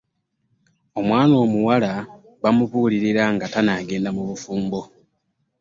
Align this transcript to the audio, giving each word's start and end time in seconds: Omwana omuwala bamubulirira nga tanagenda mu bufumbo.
Omwana 0.99 1.33
omuwala 1.45 1.91
bamubulirira 2.41 3.23
nga 3.33 3.45
tanagenda 3.53 4.09
mu 4.17 4.23
bufumbo. 4.29 4.81